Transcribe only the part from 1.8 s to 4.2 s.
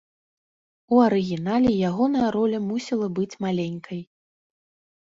ягоная роля мусіла быць маленькай.